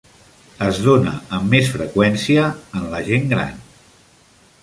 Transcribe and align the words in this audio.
Es 0.67 0.77
dóna 0.85 1.11
amb 1.39 1.51
més 1.55 1.69
freqüència 1.75 2.47
en 2.79 2.89
la 2.95 3.03
gent 3.11 3.31
gran. 3.35 3.63